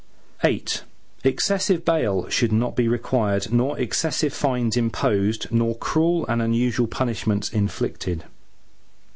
VIII 0.41 0.63
Excessive 1.23 1.85
bail 1.85 2.27
shall 2.27 2.49
not 2.49 2.75
be 2.75 2.87
required 2.87 3.53
nor 3.53 3.77
excessive 3.77 4.33
fines 4.33 4.75
imposed, 4.75 5.45
nor 5.51 5.75
cruel 5.77 6.25
and 6.25 6.41
unusual 6.41 6.87
punishments 6.87 7.49
inflicted. 7.53 8.23